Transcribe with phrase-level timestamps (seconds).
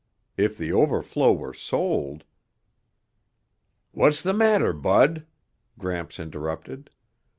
[0.35, 2.23] If the overflow were sold...
[3.91, 5.27] "What's the matter, Bud?"
[5.77, 6.89] Gramps interrupted.